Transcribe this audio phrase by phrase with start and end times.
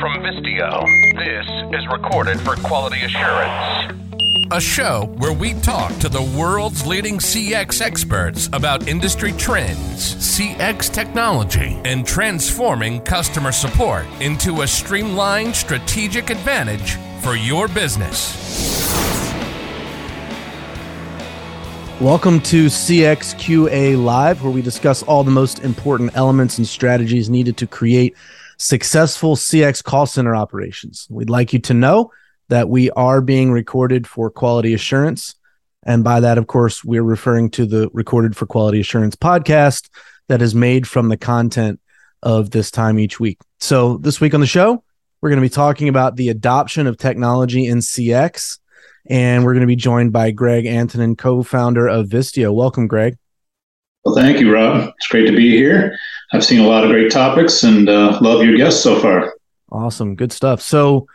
[0.00, 0.84] from Vistio.
[1.16, 3.92] This is recorded for quality assurance.
[4.52, 10.92] A show where we talk to the world's leading CX experts about industry trends, CX
[10.92, 18.36] technology, and transforming customer support into a streamlined strategic advantage for your business.
[22.00, 27.56] Welcome to CXQA Live, where we discuss all the most important elements and strategies needed
[27.56, 28.14] to create
[28.58, 31.06] successful CX call center operations.
[31.10, 32.12] We'd like you to know
[32.48, 35.34] that we are being recorded for quality assurance.
[35.84, 39.88] And by that, of course, we're referring to the Recorded for Quality Assurance podcast
[40.28, 41.80] that is made from the content
[42.22, 43.38] of this time each week.
[43.60, 44.82] So, this week on the show,
[45.20, 48.58] we're going to be talking about the adoption of technology in CX
[49.08, 52.52] and we're going to be joined by Greg Antonin, co-founder of Vistio.
[52.52, 53.16] Welcome, Greg.
[54.08, 54.90] Well, thank you, Rob.
[54.96, 55.94] It's great to be here.
[56.32, 59.34] I've seen a lot of great topics and uh, love your guests so far.
[59.70, 60.62] Awesome, good stuff.
[60.62, 61.06] So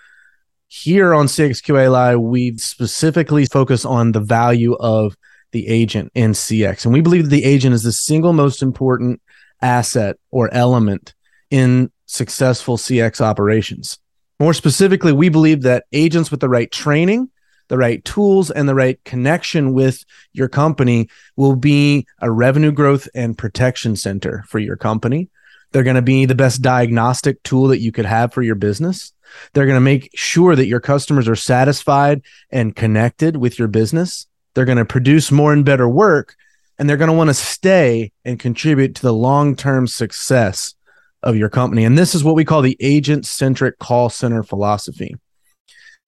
[0.68, 5.18] here on CXQA Live, we specifically focus on the value of
[5.54, 9.24] the agent in CX, and we believe that the agent is the single most important
[9.60, 11.16] asset or element
[11.50, 13.98] in successful CX operations.
[14.40, 17.32] More specifically, we believe that agents with the right training
[17.68, 23.08] the right tools and the right connection with your company will be a revenue growth
[23.16, 25.30] and protection center for your company.
[25.72, 29.12] They're going to be the best diagnostic tool that you could have for your business.
[29.54, 34.28] They're going to make sure that your customers are satisfied and connected with your business.
[34.54, 36.36] They're going to produce more and better work,
[36.78, 40.76] and they're going to want to stay and contribute to the long term success
[41.24, 41.86] of your company.
[41.86, 45.16] And this is what we call the agent centric call center philosophy.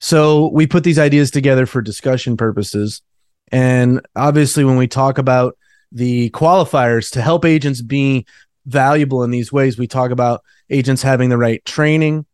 [0.06, 3.02] So we put these ideas together for discussion purposes.
[3.52, 5.58] And obviously, when we talk about
[5.92, 8.28] the qualifiers to help agents be
[8.68, 12.28] valuable in these ways, we talk about agents having the right training.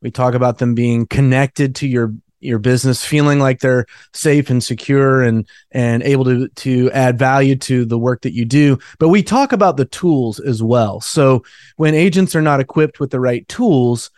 [0.00, 3.84] We talk about them being connected to your your business, feeling like they're
[4.14, 8.46] safe and secure and and able to to add value to the work that you
[8.46, 8.78] do.
[8.98, 11.02] But we talk about the tools as well.
[11.02, 11.44] So
[11.76, 14.10] when agents are not equipped with the right tools,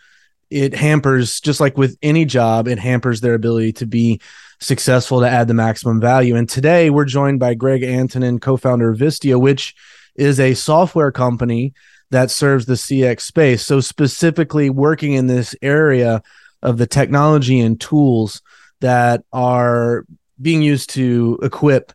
[0.51, 4.21] it hampers just like with any job it hampers their ability to be
[4.61, 6.37] successful to add the maximum value.
[6.37, 9.75] And today we're joined by greg antonin co-founder of vistio which
[10.17, 11.73] is a software company
[12.11, 13.65] that serves the cx space.
[13.65, 16.23] So specifically working in this area
[16.63, 18.43] of the technology and tools
[18.81, 20.05] that are
[20.41, 21.93] being used to equip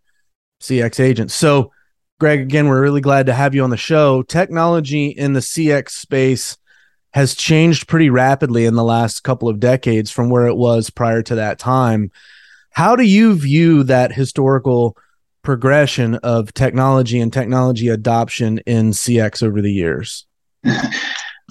[0.61, 1.33] cx agents.
[1.33, 1.71] So
[2.19, 4.23] greg again we're really glad to have you on the show.
[4.23, 6.57] Technology in the cx space
[7.15, 11.21] has changed pretty rapidly in the last couple of decades from where it was prior
[11.21, 12.11] to that time.
[12.71, 14.97] How do you view that historical
[15.41, 20.25] progression of technology and technology adoption in CX over the years?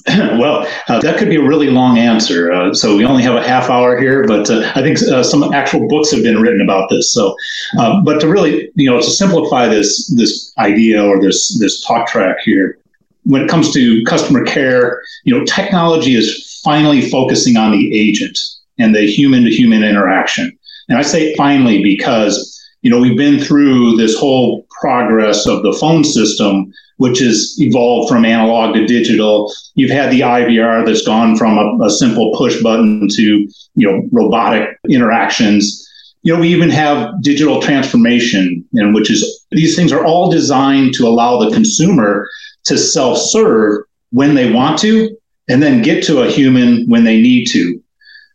[0.06, 2.52] well, uh, that could be a really long answer.
[2.52, 5.54] Uh, so we only have a half hour here, but uh, I think uh, some
[5.54, 7.10] actual books have been written about this.
[7.10, 7.34] So,
[7.78, 12.06] uh, but to really, you know, to simplify this this idea or this this talk
[12.06, 12.78] track here,
[13.24, 18.38] when it comes to customer care, you know, technology is finally focusing on the agent
[18.78, 20.56] and the human to human interaction.
[20.88, 25.72] And I say finally because, you know, we've been through this whole progress of the
[25.72, 29.52] phone system, which has evolved from analog to digital.
[29.74, 34.02] You've had the IVR that's gone from a, a simple push button to, you know,
[34.12, 35.80] robotic interactions.
[36.22, 40.94] You know, we even have digital transformation, and which is these things are all designed
[40.94, 42.28] to allow the consumer
[42.64, 45.16] to self serve when they want to
[45.48, 47.80] and then get to a human when they need to.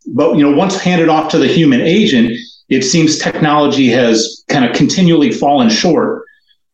[0.08, 2.38] But you know, once handed off to the human agent,
[2.70, 6.24] it seems technology has kind of continually fallen short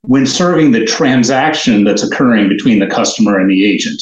[0.02, 4.02] when serving the transaction that's occurring between the customer and the agent.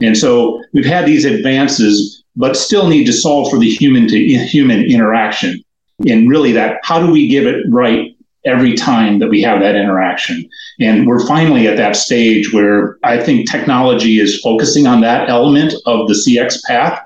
[0.00, 4.18] And so we've had these advances, but still need to solve for the human to
[4.18, 5.62] human interaction.
[6.06, 8.15] And really, that how do we give it right
[8.46, 10.48] every time that we have that interaction.
[10.80, 15.74] And we're finally at that stage where I think technology is focusing on that element
[15.84, 17.02] of the CX path.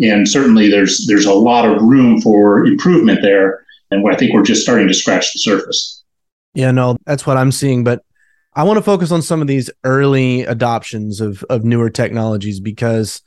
[0.00, 3.64] And certainly there's there's a lot of room for improvement there.
[3.90, 6.04] And I think we're just starting to scratch the surface.
[6.54, 7.84] Yeah, no, that's what I'm seeing.
[7.84, 8.02] But
[8.54, 13.22] I want to focus on some of these early adoptions of of newer technologies because,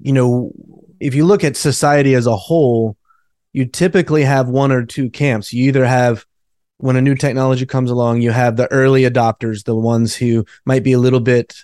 [0.00, 0.52] you know,
[1.00, 2.96] if you look at society as a whole,
[3.52, 5.52] you typically have one or two camps.
[5.52, 6.24] You either have
[6.80, 10.82] when a new technology comes along, you have the early adopters, the ones who might
[10.82, 11.54] be a little bit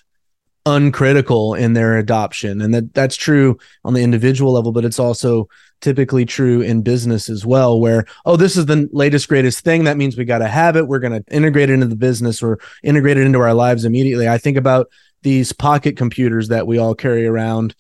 [0.65, 2.61] uncritical in their adoption.
[2.61, 5.49] And that that's true on the individual level, but it's also
[5.81, 9.85] typically true in business as well, where, oh, this is the latest, greatest thing.
[9.85, 10.89] That means we got to have it.
[10.89, 14.29] We're going to integrate it into the business or integrate it into our lives immediately.
[14.29, 14.89] I think about
[15.23, 17.75] these pocket computers that we all carry around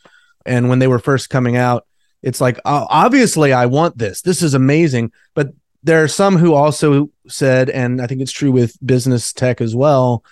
[0.46, 1.86] And when they were first coming out,
[2.22, 4.22] it's like, oh, obviously, I want this.
[4.22, 5.12] This is amazing.
[5.34, 5.48] But
[5.86, 9.74] there are some who also said, and I think it's true with business tech as
[9.74, 10.24] well.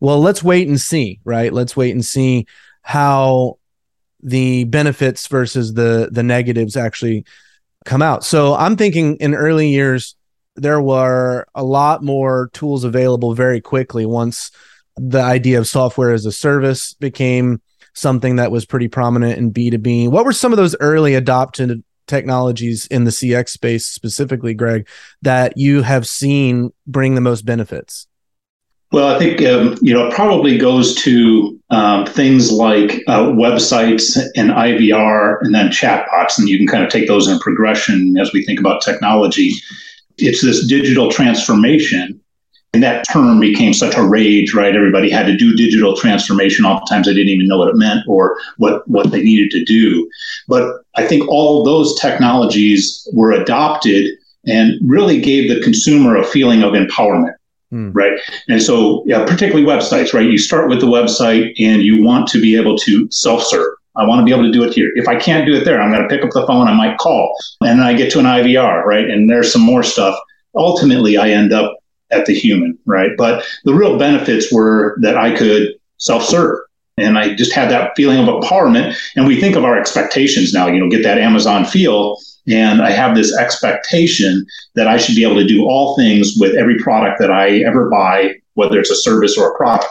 [0.00, 1.50] Well, let's wait and see, right?
[1.50, 2.46] Let's wait and see
[2.82, 3.58] how
[4.22, 7.24] the benefits versus the the negatives actually
[7.86, 8.22] come out.
[8.22, 10.14] So I'm thinking in early years
[10.56, 14.50] there were a lot more tools available very quickly once
[14.96, 17.62] the idea of software as a service became
[17.94, 20.10] something that was pretty prominent in B2B.
[20.10, 24.88] What were some of those early adopted technologies in the CX space specifically, Greg,
[25.22, 28.06] that you have seen bring the most benefits?
[28.90, 34.18] Well, I think um, you know it probably goes to um, things like uh, websites
[34.34, 38.32] and IVR, and then chatbots, and you can kind of take those in progression as
[38.32, 39.52] we think about technology.
[40.16, 42.18] It's this digital transformation
[42.74, 44.76] and that term became such a rage, right?
[44.76, 46.66] Everybody had to do digital transformation.
[46.66, 50.08] Oftentimes they didn't even know what it meant or what, what they needed to do.
[50.48, 54.10] But I think all those technologies were adopted
[54.46, 57.34] and really gave the consumer a feeling of empowerment.
[57.70, 57.92] Hmm.
[57.92, 58.18] Right.
[58.48, 60.24] And so, yeah, particularly websites, right?
[60.24, 63.74] You start with the website and you want to be able to self serve.
[63.96, 64.90] I want to be able to do it here.
[64.94, 66.68] If I can't do it there, I'm going to pick up the phone.
[66.68, 69.08] I might call and then I get to an IVR, right?
[69.08, 70.18] And there's some more stuff.
[70.54, 71.76] Ultimately, I end up
[72.10, 73.10] at the human, right?
[73.16, 76.58] But the real benefits were that I could self serve.
[76.96, 78.96] And I just had that feeling of empowerment.
[79.14, 82.16] And we think of our expectations now, you know, get that Amazon feel.
[82.48, 84.44] And I have this expectation
[84.74, 87.88] that I should be able to do all things with every product that I ever
[87.88, 89.88] buy, whether it's a service or a product.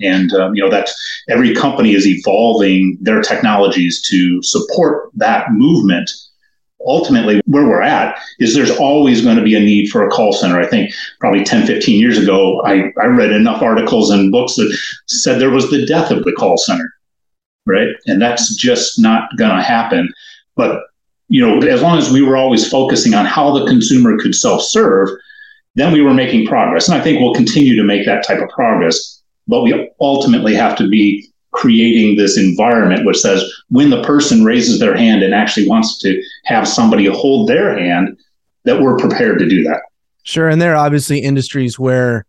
[0.00, 0.94] And um, you know that's
[1.28, 6.10] every company is evolving their technologies to support that movement
[6.86, 10.32] ultimately where we're at is there's always going to be a need for a call
[10.32, 10.60] center.
[10.60, 14.76] I think probably 10, 15 years ago, I, I read enough articles and books that
[15.06, 16.92] said there was the death of the call center,
[17.66, 17.88] right?
[18.06, 20.12] And that's just not going to happen.
[20.54, 20.82] But,
[21.28, 24.62] you know, as long as we were always focusing on how the consumer could self
[24.62, 25.08] serve,
[25.74, 26.88] then we were making progress.
[26.88, 29.22] And I think we'll continue to make that type of progress.
[29.46, 31.27] But we ultimately have to be
[31.58, 36.22] creating this environment which says when the person raises their hand and actually wants to
[36.44, 38.16] have somebody hold their hand
[38.64, 39.82] that we're prepared to do that.
[40.22, 42.24] Sure and there are obviously industries where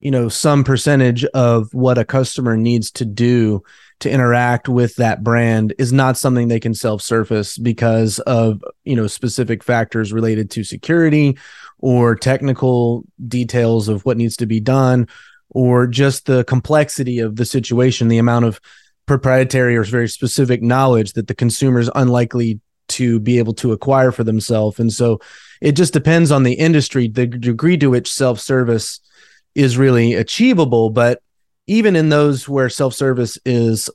[0.00, 3.62] you know some percentage of what a customer needs to do
[3.98, 9.06] to interact with that brand is not something they can self-surface because of you know
[9.06, 11.36] specific factors related to security
[11.80, 15.06] or technical details of what needs to be done
[15.50, 18.60] or just the complexity of the situation, the amount of
[19.06, 24.12] proprietary or very specific knowledge that the consumer is unlikely to be able to acquire
[24.12, 24.78] for themselves.
[24.78, 25.20] And so
[25.60, 29.00] it just depends on the industry, the degree to which self service
[29.54, 30.90] is really achievable.
[30.90, 31.22] But
[31.66, 33.90] even in those where self service is,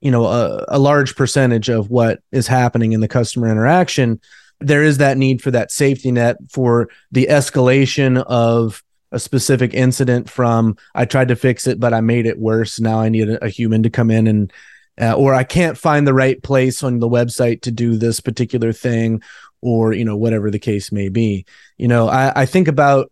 [0.00, 4.20] you know, a, a large percentage of what is happening in the customer interaction,
[4.60, 10.30] there is that need for that safety net for the escalation of a specific incident
[10.30, 12.80] from I tried to fix it, but I made it worse.
[12.80, 14.52] Now I need a, a human to come in and,
[15.00, 18.72] uh, or I can't find the right place on the website to do this particular
[18.72, 19.22] thing,
[19.62, 21.46] or you know whatever the case may be.
[21.78, 23.10] You know, I, I think about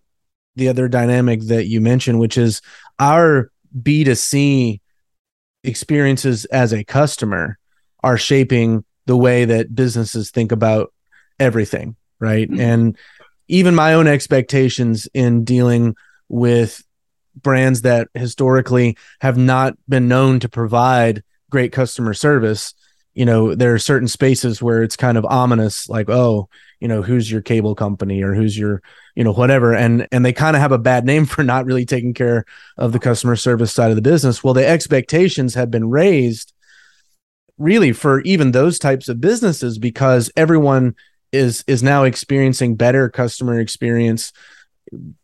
[0.56, 2.60] the other dynamic that you mentioned, which is
[2.98, 4.80] our B 2 C
[5.64, 7.58] experiences as a customer
[8.02, 10.92] are shaping the way that businesses think about
[11.40, 12.48] everything, right?
[12.48, 12.60] Mm-hmm.
[12.60, 12.98] And
[13.48, 15.96] even my own expectations in dealing
[16.28, 16.84] with
[17.34, 22.74] brands that historically have not been known to provide great customer service.
[23.14, 27.02] You know there are certain spaces where it's kind of ominous like oh you know
[27.02, 28.82] who's your cable company or who's your
[29.16, 29.74] you know whatever.
[29.74, 32.44] And and they kind of have a bad name for not really taking care
[32.76, 34.44] of the customer service side of the business.
[34.44, 36.52] Well the expectations have been raised
[37.56, 40.94] really for even those types of businesses because everyone
[41.32, 44.32] is is now experiencing better customer experience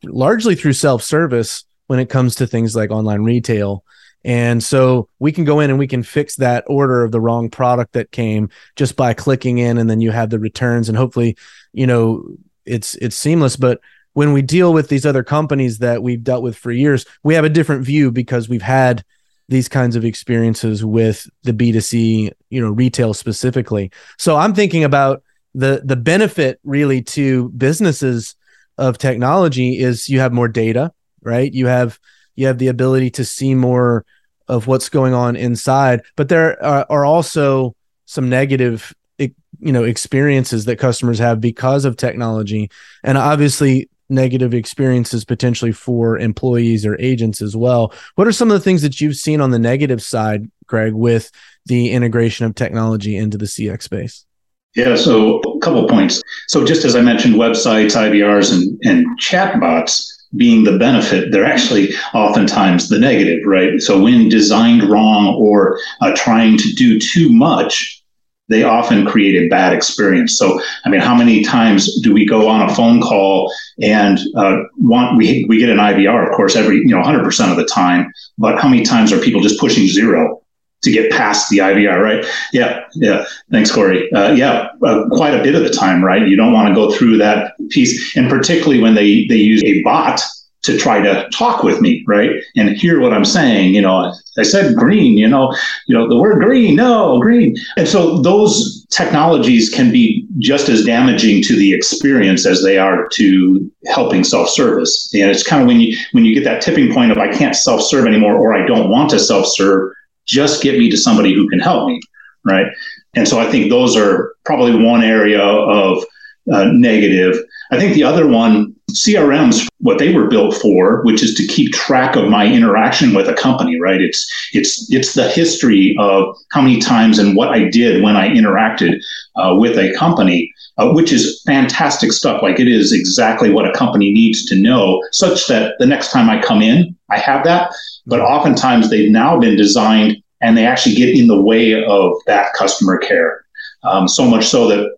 [0.03, 3.85] largely through self-service when it comes to things like online retail.
[4.27, 7.51] And so we can go in and we can fix that order of the wrong
[7.51, 10.89] product that came just by clicking in and then you have the returns.
[10.89, 11.37] And hopefully
[11.73, 12.25] you know
[12.65, 13.57] it's it's seamless.
[13.57, 13.81] But
[14.13, 17.45] when we deal with these other companies that we've dealt with for years we have
[17.45, 19.05] a different view because we've had
[19.49, 23.91] these kinds of experiences with the B2C, you know, retail specifically.
[24.19, 25.23] So I'm thinking about
[25.55, 28.37] the the benefit really to businesses
[28.79, 30.93] of technology is you have more data,
[31.23, 31.53] right?
[31.53, 31.99] You have
[32.37, 34.05] you have the ability to see more
[34.49, 37.75] of what's going on inside, but there are, are also
[38.07, 42.71] some negative you know experiences that customers have because of technology
[43.05, 48.55] and obviously negative experiences potentially for employees or agents as well what are some of
[48.55, 51.31] the things that you've seen on the negative side greg with
[51.67, 54.27] the integration of technology into the CX space?
[54.75, 56.21] Yeah, so a couple points.
[56.49, 61.91] So just as I mentioned, websites, IVRs, and, and chatbots being the benefit, they're actually
[62.13, 63.81] oftentimes the negative, right?
[63.81, 68.03] So when designed wrong or uh, trying to do too much,
[68.49, 70.37] they often create a bad experience.
[70.37, 73.51] So, I mean, how many times do we go on a phone call
[73.81, 77.51] and uh, want we we get an IVR, of course, every you know 100 percent
[77.51, 80.44] of the time, but how many times are people just pushing zero
[80.85, 82.25] to get past the IVR, right?
[82.53, 83.25] Yeah, yeah.
[83.51, 84.11] Thanks, Corey.
[84.13, 86.27] Uh, yeah, uh, quite a bit of the time, right?
[86.27, 89.83] You don't want to go through that piece, and particularly when they they use a
[89.83, 90.21] bot
[90.65, 92.43] to try to talk with me, right?
[92.57, 93.75] And hear what I'm saying.
[93.75, 95.55] You know, I said green, you know,
[95.87, 97.55] you know, the word green, no, green.
[97.77, 103.07] And so those technologies can be just as damaging to the experience as they are
[103.09, 105.13] to helping self-service.
[105.15, 107.55] And it's kind of when you when you get that tipping point of I can't
[107.55, 109.93] self-serve anymore or I don't want to self-serve,
[110.27, 112.01] just get me to somebody who can help me,
[112.45, 112.67] right?
[113.15, 116.05] And so I think those are probably one area of
[116.53, 117.37] uh, negative.
[117.71, 121.73] I think the other one, CRMs, what they were built for, which is to keep
[121.73, 124.01] track of my interaction with a company, right?
[124.01, 128.29] It's it's it's the history of how many times and what I did when I
[128.29, 129.01] interacted
[129.37, 132.43] uh, with a company, uh, which is fantastic stuff.
[132.43, 136.29] Like it is exactly what a company needs to know, such that the next time
[136.29, 137.73] I come in, I have that.
[138.07, 142.53] But oftentimes they've now been designed and they actually get in the way of that
[142.53, 143.45] customer care.
[143.83, 144.97] Um, so much so that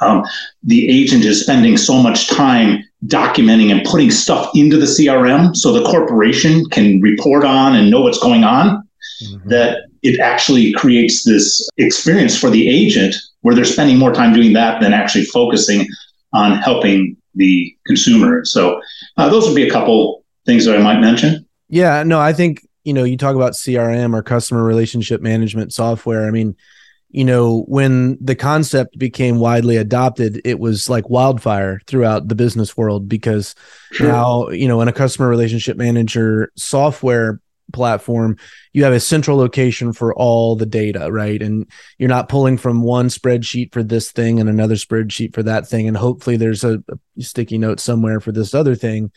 [0.00, 0.24] um,
[0.62, 5.72] the agent is spending so much time documenting and putting stuff into the CRM so
[5.72, 8.86] the corporation can report on and know what's going on
[9.22, 9.48] mm-hmm.
[9.48, 14.52] that it actually creates this experience for the agent where they're spending more time doing
[14.52, 15.86] that than actually focusing
[16.32, 18.44] on helping the consumer.
[18.44, 18.80] So
[19.16, 21.46] uh, those would be a couple things that I might mention.
[21.72, 26.26] Yeah, no, I think you know you talk about CRM or customer relationship management software.
[26.26, 26.54] I mean,
[27.08, 32.76] you know, when the concept became widely adopted, it was like wildfire throughout the business
[32.76, 33.54] world because
[33.90, 34.08] sure.
[34.08, 37.40] now, you know, in a customer relationship manager software
[37.72, 38.36] platform,
[38.74, 41.40] you have a central location for all the data, right?
[41.40, 45.66] And you're not pulling from one spreadsheet for this thing and another spreadsheet for that
[45.66, 45.88] thing.
[45.88, 49.10] And hopefully there's a, a sticky note somewhere for this other thing.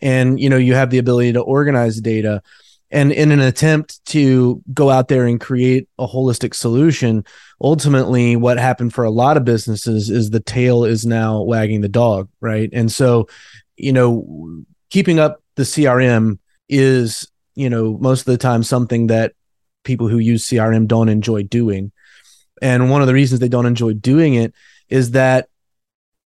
[0.00, 2.42] And, you know, you have the ability to organize data.
[2.90, 7.24] And in an attempt to go out there and create a holistic solution
[7.60, 11.88] ultimately what happened for a lot of businesses is the tail is now wagging the
[11.88, 12.70] dog right?
[12.72, 13.28] And so
[13.76, 19.32] you know keeping up the crm is you know most of the time something that
[19.82, 21.92] people who use crm don't enjoy doing.
[22.62, 24.54] And one of the reasons they don't enjoy doing it
[24.88, 25.48] is that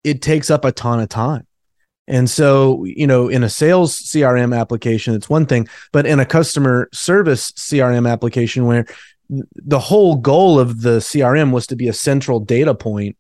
[0.05, 1.47] it takes up a ton of time
[2.09, 6.27] and so, you know, in a sales CRM application, it's one thing, but in a
[6.27, 8.87] customer service CRM application where
[9.29, 13.19] the whole goal of the CRM was to be a central data point,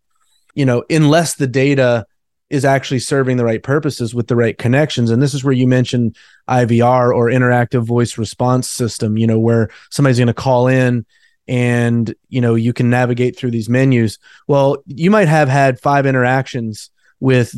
[0.54, 2.06] you know, unless the data
[2.48, 5.10] is actually serving the right purposes with the right connections.
[5.10, 6.16] And this is where you mentioned
[6.48, 11.04] IVR or interactive voice response system, you know, where somebody's going to call in
[11.46, 14.18] and, you know, you can navigate through these menus.
[14.46, 16.88] Well, you might have had five interactions
[17.20, 17.54] with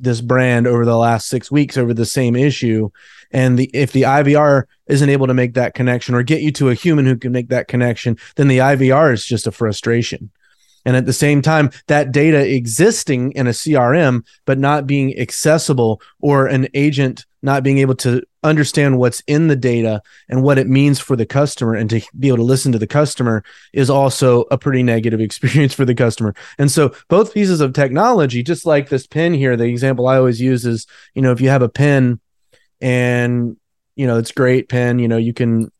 [0.00, 2.90] this brand over the last six weeks over the same issue.
[3.30, 6.68] And the if the ivr isn't able to make that connection or get you to
[6.70, 10.30] a human who can make that connection then the ivr is just a frustration.
[10.84, 16.00] And at the same time that data existing in a crm but not being accessible
[16.20, 20.66] or an agent not being able to understand what's in the data and what it
[20.66, 24.42] means for the customer and to be able to listen to the customer is also
[24.50, 26.34] a pretty negative experience for the customer.
[26.58, 30.40] And so both pieces of technology, just like this pen here, the example I always
[30.40, 32.20] use is, you know, if you have a pen
[32.80, 33.56] and,
[33.94, 35.70] you know, it's great pen, you know, you can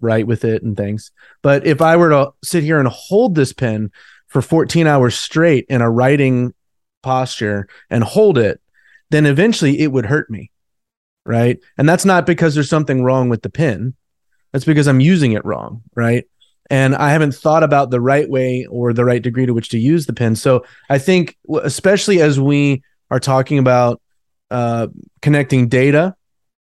[0.00, 1.10] write with it and things.
[1.42, 3.90] But if I were to sit here and hold this pen
[4.28, 6.54] for 14 hours straight in a writing
[7.02, 8.60] posture and hold it,
[9.10, 10.50] then eventually it would hurt me
[11.24, 11.58] right?
[11.78, 13.94] And that's not because there's something wrong with the pin.
[14.52, 16.26] That's because I'm using it wrong, right?
[16.70, 19.78] And I haven't thought about the right way or the right degree to which to
[19.78, 20.36] use the pin.
[20.36, 24.00] So I think, especially as we are talking about
[24.50, 24.88] uh,
[25.20, 26.14] connecting data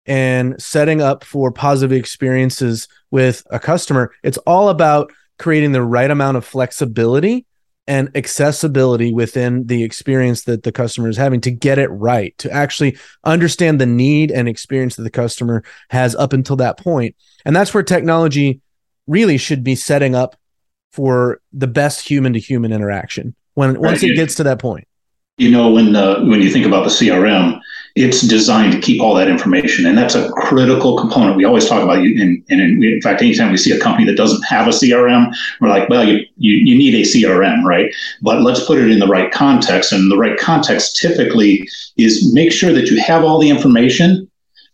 [0.04, 6.10] and setting up for positive experiences with a customer, it's all about creating the right
[6.10, 7.46] amount of flexibility
[7.88, 12.50] and accessibility within the experience that the customer is having to get it right, to
[12.50, 17.14] actually understand the need and experience that the customer has up until that point.
[17.44, 18.60] And that's where technology
[19.06, 20.36] really should be setting up
[20.92, 24.10] for the best human to human interaction when once right.
[24.10, 24.88] it gets to that point.
[25.38, 27.60] You know, when uh, when you think about the CRM,
[27.96, 29.86] it's designed to keep all that information.
[29.86, 31.36] And that's a critical component.
[31.36, 32.20] We always talk about it.
[32.20, 35.34] And, and in, in, fact, anytime we see a company that doesn't have a CRM,
[35.60, 37.92] we're like, well, you, you, you need a CRM, right?
[38.20, 39.92] But let's put it in the right context.
[39.92, 44.30] And the right context typically is make sure that you have all the information.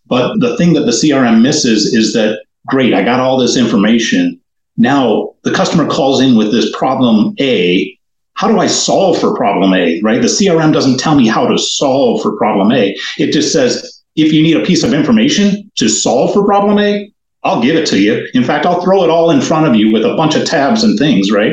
[0.07, 4.41] But the thing that the CRM misses is that, great, I got all this information.
[4.77, 7.97] Now the customer calls in with this problem A
[8.35, 10.21] how do I solve for problem A, right?
[10.21, 12.97] The CRM doesn't tell me how to solve for problem A.
[13.19, 17.13] It just says, if you need a piece of information to solve for problem A,
[17.45, 18.29] I'll give it to you.
[18.35, 20.85] In fact, I'll throw it all in front of you with a bunch of tabs
[20.85, 21.53] and things, right?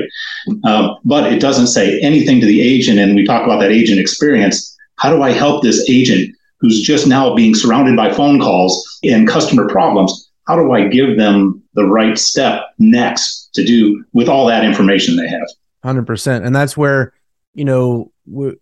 [0.64, 3.00] Um, but it doesn't say anything to the agent.
[3.00, 4.76] And we talk about that agent experience.
[4.98, 9.28] How do I help this agent who's just now being surrounded by phone calls and
[9.28, 10.30] customer problems?
[10.48, 15.16] How do I give them the right step next to do with all that information
[15.16, 15.48] they have?
[15.84, 17.14] Hundred percent, and that's where
[17.54, 18.12] you know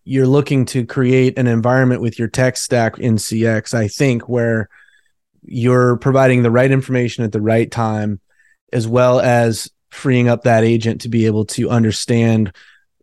[0.04, 3.74] you're looking to create an environment with your tech stack in CX.
[3.74, 4.70] I think where
[5.44, 8.20] you're providing the right information at the right time,
[8.72, 12.54] as well as freeing up that agent to be able to understand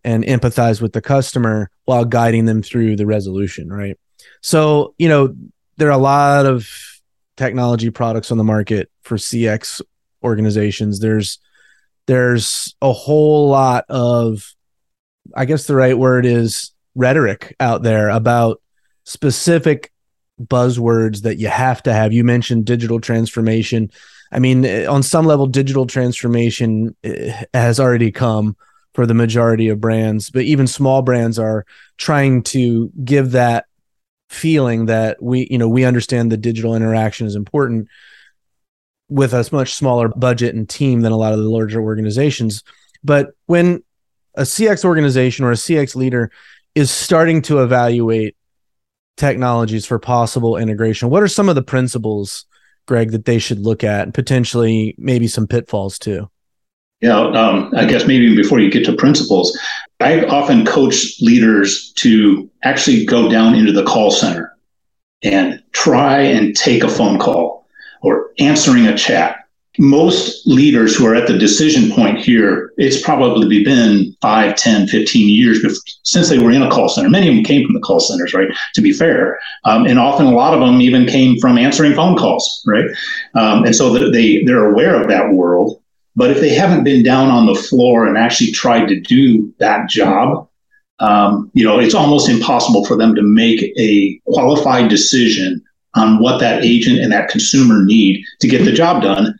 [0.05, 3.69] and empathize with the customer while guiding them through the resolution.
[3.69, 3.99] Right.
[4.43, 5.35] So you know
[5.77, 6.69] there are a lot of
[7.37, 9.83] technology products on the market for CX
[10.23, 11.01] organizations.
[11.01, 11.39] There's
[12.07, 14.55] there's a whole lot of
[15.35, 18.61] i guess the right word is rhetoric out there about
[19.05, 19.93] specific
[20.41, 22.13] buzzwords that you have to have.
[22.13, 23.91] You mentioned digital transformation.
[24.33, 28.57] I mean on some level digital transformation eh, has already come
[28.95, 31.67] for the majority of brands but even small brands are
[31.99, 33.67] trying to give that
[34.29, 37.89] feeling that we you know we understand the digital interaction is important
[39.09, 42.63] with a much smaller budget and team than a lot of the larger organizations.
[43.03, 43.83] But when
[44.35, 46.31] a CX organization or a CX leader
[46.75, 48.37] is starting to evaluate
[49.17, 52.47] technologies for possible integration, what are some of the principles,
[52.87, 56.29] Greg, that they should look at and potentially maybe some pitfalls too?
[57.01, 59.59] Yeah, um, I guess maybe before you get to principles,
[60.01, 64.57] I often coach leaders to actually go down into the call center
[65.23, 67.54] and try and take a phone call
[68.05, 69.39] or answering a chat.
[69.77, 75.29] Most leaders who are at the decision point here, it's probably been 5, 10, 15
[75.29, 77.09] years before, since they were in a call center.
[77.09, 78.47] Many of them came from the call centers, right?
[78.75, 79.37] To be fair.
[79.65, 82.85] Um, and often a lot of them even came from answering phone calls, right?
[83.35, 85.81] Um, and so they, they're aware of that world.
[86.15, 89.89] But if they haven't been down on the floor and actually tried to do that
[89.89, 90.49] job,
[91.01, 95.61] um, you know, it's almost impossible for them to make a qualified decision
[95.95, 99.39] on what that agent and that consumer need to get the job done.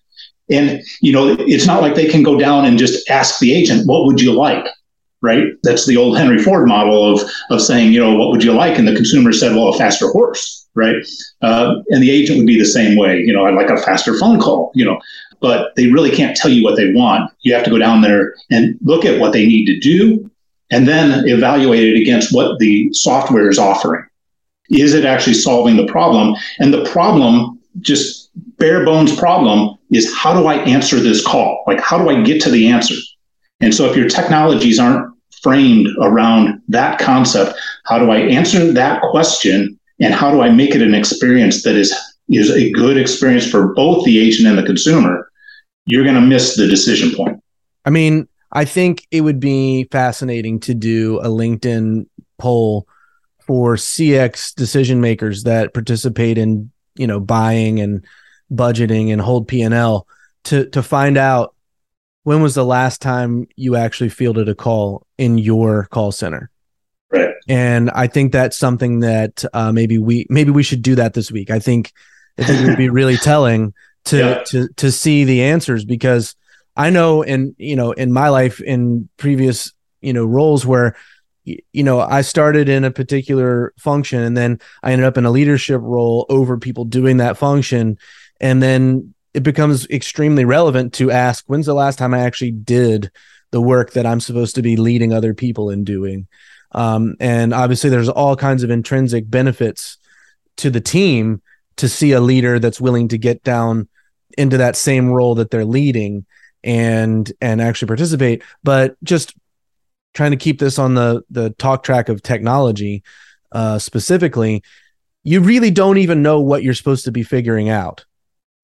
[0.51, 3.87] And, you know, it's not like they can go down and just ask the agent,
[3.87, 4.67] what would you like?
[5.23, 5.45] Right.
[5.63, 8.79] That's the old Henry Ford model of, of saying, you know, what would you like?
[8.79, 10.67] And the consumer said, well, a faster horse.
[10.75, 10.97] Right.
[11.41, 13.21] Uh, and the agent would be the same way.
[13.21, 15.01] You know, I'd like a faster phone call, you know,
[15.41, 17.31] but they really can't tell you what they want.
[17.41, 20.31] You have to go down there and look at what they need to do
[20.71, 24.05] and then evaluate it against what the software is offering.
[24.71, 26.35] Is it actually solving the problem?
[26.59, 31.63] And the problem, just bare bones problem, is how do I answer this call?
[31.67, 32.95] Like, how do I get to the answer?
[33.61, 39.03] And so if your technologies aren't framed around that concept, how do I answer that
[39.11, 39.79] question?
[40.01, 41.95] And how do I make it an experience that is,
[42.29, 45.31] is a good experience for both the agent and the consumer?
[45.87, 47.43] You're going to miss the decision point.
[47.85, 52.07] I mean, I think it would be fascinating to do a LinkedIn
[52.39, 52.89] poll
[53.47, 58.05] for CX decision makers that participate in, you know, buying and
[58.53, 60.07] budgeting and hold P&L
[60.45, 61.55] to to find out
[62.23, 66.51] when was the last time you actually fielded a call in your call center.
[67.11, 67.35] Right.
[67.49, 71.31] And I think that's something that uh, maybe we maybe we should do that this
[71.31, 71.51] week.
[71.51, 71.93] I think
[72.39, 73.75] I think it would be really telling
[74.07, 74.43] to yeah.
[74.45, 76.35] to to see the answers because
[76.77, 80.97] I know in you know in my life in previous you know roles where
[81.45, 85.31] you know, I started in a particular function and then I ended up in a
[85.31, 87.99] leadership role over people doing that function.
[88.41, 93.11] And then it becomes extremely relevant to ask when's the last time I actually did
[93.51, 96.27] the work that I'm supposed to be leading other people in doing?
[96.73, 99.99] Um, and obviously, there's all kinds of intrinsic benefits
[100.57, 101.43] to the team
[101.77, 103.89] to see a leader that's willing to get down
[104.37, 106.27] into that same role that they're leading
[106.63, 109.35] and and actually participate but just
[110.15, 113.03] trying to keep this on the the talk track of technology
[113.53, 114.63] uh, specifically,
[115.23, 118.05] you really don't even know what you're supposed to be figuring out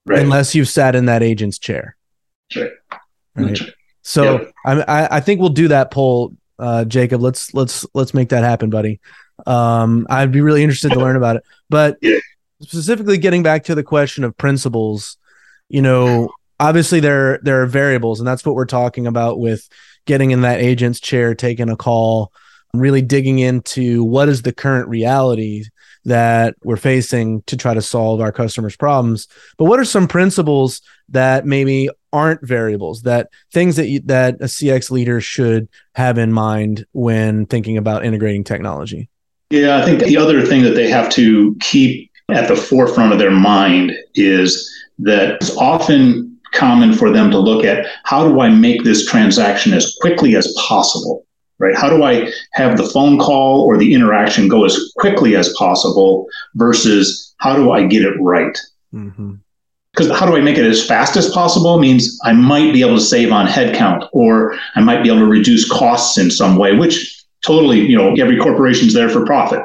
[0.07, 0.21] right.
[0.21, 1.97] unless you've sat in that agent's chair.
[2.57, 2.71] Right.
[3.37, 3.61] right?
[4.03, 7.21] So I, I think we'll do that poll, uh, Jacob.
[7.21, 9.01] Let's let's let's make that happen, buddy.
[9.47, 11.45] Um, I'd be really interested to learn about it.
[11.69, 11.99] But
[12.63, 15.17] specifically getting back to the question of principles,
[15.69, 19.69] you know, obviously there there are variables, and that's what we're talking about with
[20.07, 22.33] getting in that agent's chair, taking a call,
[22.75, 25.65] really digging into what is the current reality
[26.05, 29.29] that we're facing to try to solve our customers' problems.
[29.59, 34.45] But what are some principles that maybe aren't variables that things that you, that a
[34.45, 39.09] CX leader should have in mind when thinking about integrating technology?
[39.51, 43.19] Yeah, I think the other thing that they have to keep at the forefront of
[43.19, 48.85] their mind is that often common for them to look at how do I make
[48.85, 51.27] this transaction as quickly as possible,
[51.59, 51.75] right?
[51.75, 56.27] How do I have the phone call or the interaction go as quickly as possible
[56.55, 58.59] versus how do I get it right?
[58.93, 59.35] Mm-hmm
[59.93, 62.97] because how do I make it as fast as possible means I might be able
[62.97, 66.77] to save on headcount or I might be able to reduce costs in some way,
[66.77, 69.61] which totally, you know, every corporation's there for profit,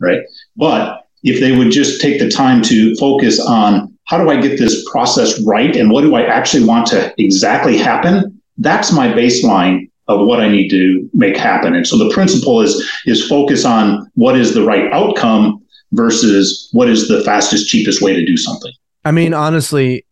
[0.00, 0.20] right?
[0.56, 4.58] But if they would just take the time to focus on how do I get
[4.58, 9.90] this process right and what do I actually want to exactly happen, that's my baseline
[10.08, 11.74] of what I need to make happen.
[11.74, 16.88] And so the principle is is focus on what is the right outcome versus what
[16.88, 18.72] is the fastest, cheapest way to do something.
[19.04, 20.04] I mean, honestly,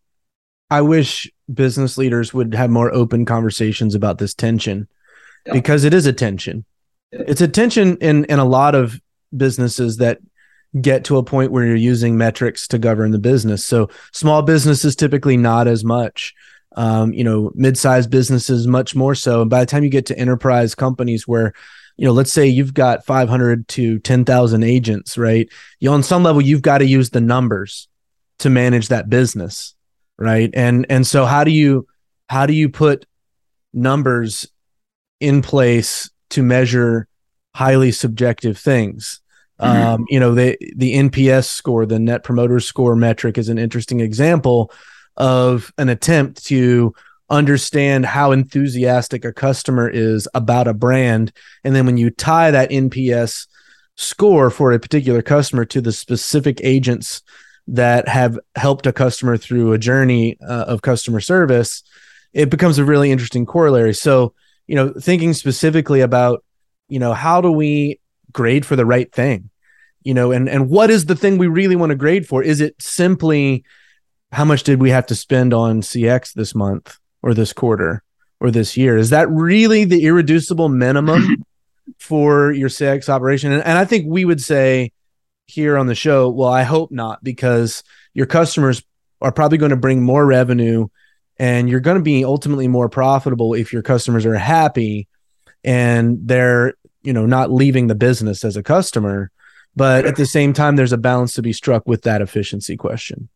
[0.69, 4.87] I wish business leaders would have more open conversations about this tension
[5.45, 5.53] yeah.
[5.53, 6.65] because it is a tension.
[7.11, 7.23] Yeah.
[7.27, 8.99] It's a tension in in a lot of
[9.35, 10.19] businesses that
[10.79, 13.65] get to a point where you're using metrics to govern the business.
[13.65, 16.33] So small businesses typically not as much.
[16.77, 19.41] Um, you know, mid-sized businesses much more so.
[19.41, 21.53] And by the time you get to enterprise companies where
[21.97, 25.47] you know, let's say you've got 500 to 10,000 agents, right?
[25.79, 27.87] You on some level you've got to use the numbers
[28.39, 29.75] to manage that business
[30.17, 31.87] right and and so how do you
[32.29, 33.05] how do you put
[33.73, 34.47] numbers
[35.19, 37.07] in place to measure
[37.53, 39.21] highly subjective things
[39.59, 39.87] mm-hmm.
[39.87, 43.99] um, you know the the nps score the net promoter score metric is an interesting
[43.99, 44.71] example
[45.17, 46.93] of an attempt to
[47.29, 51.31] understand how enthusiastic a customer is about a brand
[51.63, 53.47] and then when you tie that nps
[53.95, 57.21] score for a particular customer to the specific agents
[57.67, 61.83] that have helped a customer through a journey uh, of customer service,
[62.33, 63.93] it becomes a really interesting corollary.
[63.93, 64.33] So,
[64.67, 66.43] you know, thinking specifically about,
[66.89, 67.99] you know, how do we
[68.35, 69.49] grade for the right thing?
[70.03, 72.43] You know, and and what is the thing we really want to grade for?
[72.43, 73.63] Is it simply
[74.31, 78.03] how much did we have to spend on CX this month or this quarter
[78.39, 78.97] or this year?
[78.97, 81.43] Is that really the irreducible minimum
[81.97, 83.51] for your CX operation?
[83.51, 84.91] And, and I think we would say
[85.47, 88.83] here on the show, well, I hope not, because your customers
[89.21, 90.87] are probably going to bring more revenue
[91.37, 95.07] and you're going to be ultimately more profitable if your customers are happy
[95.63, 96.73] and they're,
[97.05, 99.31] you know, not leaving the business as a customer.
[99.75, 103.27] But at the same time, there's a balance to be struck with that efficiency question.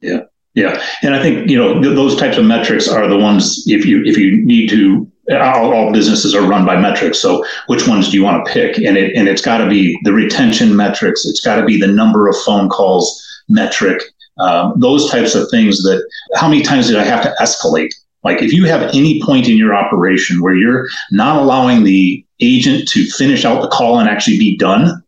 [0.00, 0.20] Yeah.
[0.54, 3.86] Yeah, and I think you know th- those types of metrics are the ones if
[3.86, 7.18] you if you need to all, all, businesses are run by metrics.
[7.18, 8.78] So which ones do you want to pick?
[8.78, 11.26] And it and it's got to be the retention metrics.
[11.26, 14.02] It's got to be the number of phone calls metric.
[14.38, 15.82] Um, those types of things.
[15.82, 17.90] That how many times did I have to escalate?
[18.24, 22.88] Like if you have any point in your operation where you're not allowing the agent
[22.88, 25.02] to finish out the call and actually be done,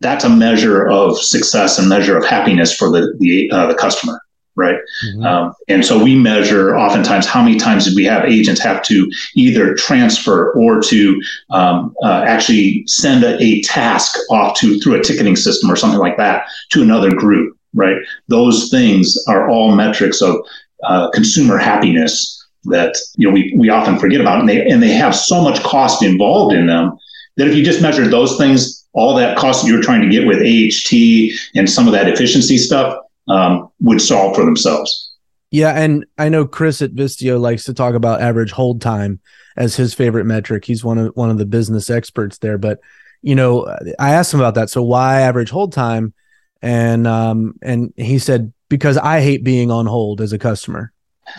[0.00, 4.20] that's a measure of success and measure of happiness for the the, uh, the customer
[4.56, 4.78] right?
[5.06, 5.24] Mm-hmm.
[5.24, 9.10] Um, and so we measure oftentimes how many times did we have agents have to
[9.34, 15.02] either transfer or to um, uh, actually send a, a, task off to through a
[15.02, 17.98] ticketing system or something like that to another group, right?
[18.28, 20.36] Those things are all metrics of
[20.84, 24.90] uh, consumer happiness that you know we, we often forget about, and they and they
[24.90, 26.96] have so much cost involved in them
[27.36, 30.26] that if you just measured those things, all that cost that you're trying to get
[30.26, 32.98] with AHT and some of that efficiency stuff
[33.28, 35.14] um, would solve for themselves.
[35.50, 39.20] Yeah, and I know Chris at Vistio likes to talk about average hold time
[39.56, 40.64] as his favorite metric.
[40.64, 42.80] He's one of one of the business experts there, but
[43.22, 43.66] you know,
[43.98, 44.70] I asked him about that.
[44.70, 46.14] So why average hold time?
[46.62, 50.92] And um, and he said because I hate being on hold as a customer.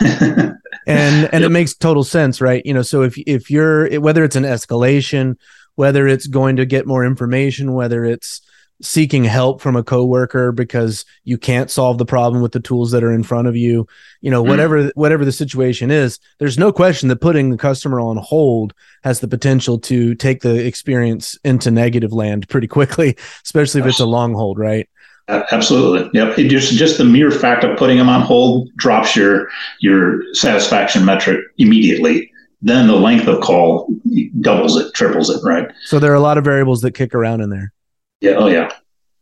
[0.86, 1.50] and and yep.
[1.50, 2.64] it makes total sense, right?
[2.64, 5.36] You know, so if if you're whether it's an escalation,
[5.74, 8.40] whether it's going to get more information, whether it's
[8.80, 13.02] seeking help from a coworker because you can't solve the problem with the tools that
[13.02, 13.86] are in front of you
[14.20, 14.48] you know mm.
[14.48, 14.90] whatever mm.
[14.94, 19.26] whatever the situation is there's no question that putting the customer on hold has the
[19.26, 24.32] potential to take the experience into negative land pretty quickly especially if it's a long
[24.32, 24.88] hold right
[25.28, 29.48] absolutely yep it just just the mere fact of putting them on hold drops your
[29.80, 32.30] your satisfaction metric immediately
[32.62, 33.88] then the length of call
[34.40, 37.40] doubles it triples it right so there are a lot of variables that kick around
[37.40, 37.72] in there
[38.20, 38.32] Yeah.
[38.32, 38.72] Oh, yeah.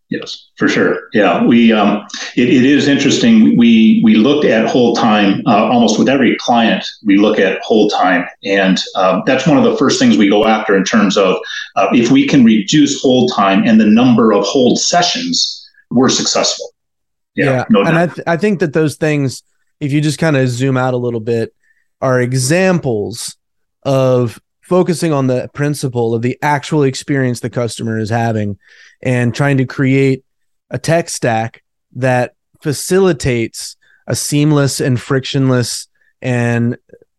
[0.08, 1.08] Yes, for sure.
[1.12, 3.56] Yeah, we um, it, it is interesting.
[3.56, 6.86] We we looked at hold time uh, almost with every client.
[7.04, 10.46] We look at hold time, and um, that's one of the first things we go
[10.46, 11.38] after in terms of
[11.74, 16.72] uh, if we can reduce hold time and the number of hold sessions, we're successful.
[17.34, 17.64] Yeah, yeah.
[17.70, 19.42] No and I th- I think that those things,
[19.80, 21.54] if you just kind of zoom out a little bit,
[22.00, 23.36] are examples
[23.82, 28.58] of focusing on the principle of the actual experience the customer is having
[29.02, 30.24] and trying to create
[30.70, 31.62] a tech stack
[31.94, 33.76] that facilitates
[34.08, 35.86] a seamless and frictionless
[36.20, 36.76] and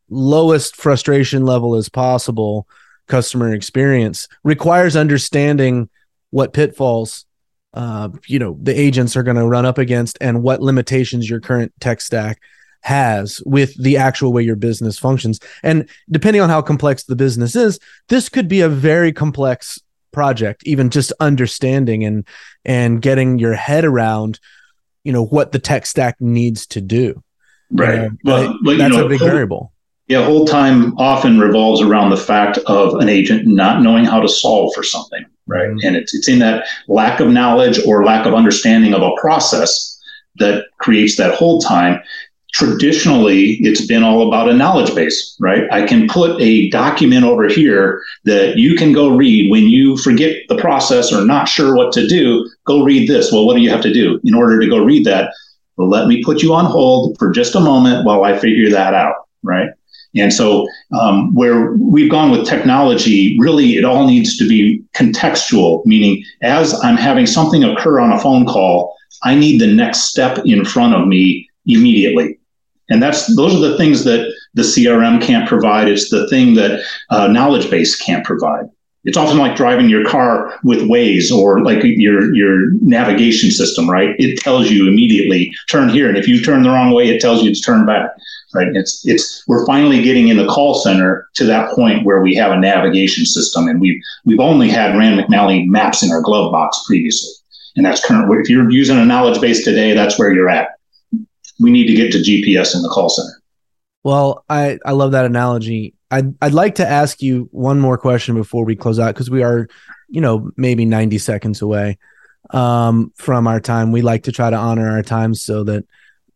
[0.09, 2.67] lowest frustration level as possible
[3.07, 5.89] customer experience requires understanding
[6.31, 7.25] what pitfalls
[7.73, 11.39] uh, you know the agents are going to run up against and what limitations your
[11.39, 12.41] current tech stack
[12.81, 15.39] has with the actual way your business functions.
[15.63, 19.79] And depending on how complex the business is, this could be a very complex
[20.11, 22.25] project, even just understanding and
[22.65, 24.39] and getting your head around,
[25.03, 27.23] you know, what the tech stack needs to do.
[27.71, 27.99] Right.
[27.99, 29.73] Uh, well, but, that's know, a big variable.
[30.07, 34.29] Yeah, hold time often revolves around the fact of an agent not knowing how to
[34.29, 35.69] solve for something, right?
[35.69, 35.85] Mm-hmm.
[35.85, 39.99] And it's it's in that lack of knowledge or lack of understanding of a process
[40.35, 41.99] that creates that hold time
[42.57, 45.63] traditionally it's been all about a knowledge base, right?
[45.71, 50.35] I can put a document over here that you can go read when you forget
[50.49, 52.49] the process or not sure what to do.
[52.65, 53.31] Go read this.
[53.31, 55.33] Well, what do you have to do in order to go read that?
[55.75, 58.95] Well, let me put you on hold for just a moment while I figure that
[58.95, 59.69] out, right?
[60.19, 60.67] And so,
[60.99, 66.73] um, where we've gone with technology, really, it all needs to be contextual, meaning as
[66.83, 70.95] I'm having something occur on a phone call, I need the next step in front
[70.95, 72.37] of me immediately.
[72.89, 75.87] And that's those are the things that the CRM can't provide.
[75.87, 78.65] It's the thing that uh, knowledge base can't provide.
[79.03, 84.15] It's often like driving your car with Waze or like your your navigation system, right?
[84.19, 87.41] It tells you immediately turn here, and if you turn the wrong way, it tells
[87.41, 88.09] you to turn back,
[88.53, 88.67] right?
[88.73, 92.51] It's it's we're finally getting in the call center to that point where we have
[92.51, 96.83] a navigation system, and we've we've only had Rand McNally maps in our glove box
[96.85, 97.31] previously,
[97.75, 98.31] and that's current.
[98.41, 100.69] If you're using a knowledge base today, that's where you're at
[101.59, 103.41] we need to get to GPS in the call center.
[104.03, 105.93] Well, I, I love that analogy.
[106.11, 109.43] I'd, I'd like to ask you one more question before we close out because we
[109.43, 109.67] are,
[110.07, 111.97] you know, maybe 90 seconds away
[112.51, 113.91] um, from our time.
[113.91, 115.85] We like to try to honor our time so that,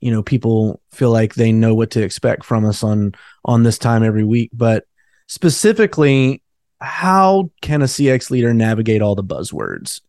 [0.01, 3.13] you know, people feel like they know what to expect from us on
[3.45, 4.49] on this time every week.
[4.51, 4.85] But
[5.27, 6.41] specifically,
[6.81, 10.01] how can a CX leader navigate all the buzzwords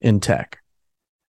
[0.00, 0.58] in tech?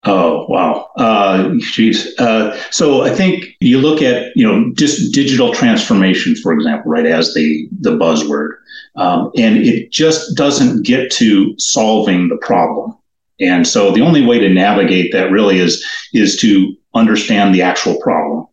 [0.06, 2.18] Oh wow, uh, geez.
[2.20, 7.06] Uh, so I think you look at you know just digital transformation, for example, right
[7.06, 8.56] as the the buzzword,
[8.96, 12.98] um, and it just doesn't get to solving the problem.
[13.40, 17.96] And so the only way to navigate that really is is to understand the actual
[18.02, 18.48] problem,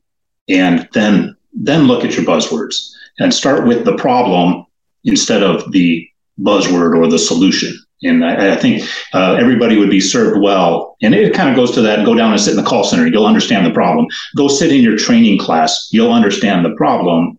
[0.49, 4.67] and then then look at your buzzwords and start with the problem
[5.05, 7.75] instead of the buzzword or the solution.
[8.03, 8.83] And I, I think
[9.15, 10.97] uh, everybody would be served well.
[11.01, 13.07] And it kind of goes to that go down and sit in the call center.
[13.07, 14.07] You'll understand the problem.
[14.37, 15.89] Go sit in your training class.
[15.93, 17.39] You'll understand the problem.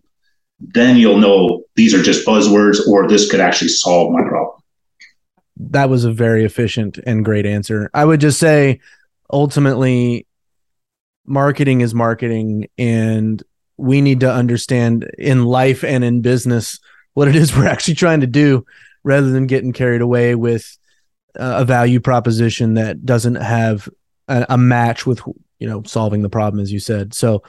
[0.58, 4.57] Then you'll know these are just buzzwords or this could actually solve my problem.
[5.58, 7.90] That was a very efficient and great answer.
[7.92, 8.80] I would just say
[9.30, 10.26] ultimately,
[11.26, 12.68] marketing is marketing.
[12.78, 13.42] And
[13.78, 16.80] we need to understand in life and in business
[17.14, 18.66] what it is we're actually trying to do
[19.04, 20.76] rather than getting carried away with
[21.36, 23.88] a value proposition that doesn't have
[24.26, 25.20] a, a, match with
[25.60, 27.42] you know solving the problem as you said so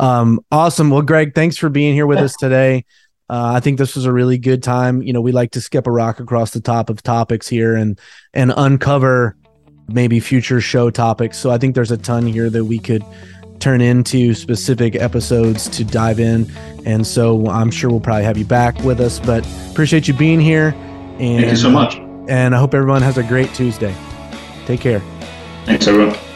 [0.00, 2.84] um awesome well greg thanks for being here with us today
[3.30, 5.86] uh, i think this was a really good time you know we like to skip
[5.86, 7.98] a rock across the top of topics here and
[8.34, 9.36] and uncover
[9.88, 13.04] maybe future show topics so i think there's a ton here that we could
[13.58, 16.50] turn into specific episodes to dive in
[16.86, 20.40] and so i'm sure we'll probably have you back with us but appreciate you being
[20.40, 20.74] here
[21.18, 21.96] and, Thank you so much.
[22.28, 23.94] And I hope everyone has a great Tuesday.
[24.66, 25.00] Take care.
[25.64, 26.27] Thanks, everyone.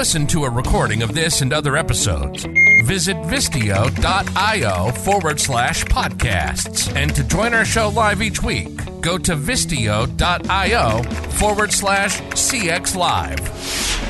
[0.00, 2.46] Listen to a recording of this and other episodes,
[2.84, 6.90] visit Vistio.io forward slash podcasts.
[6.96, 14.09] And to join our show live each week, go to Vistio.io forward slash CX Live.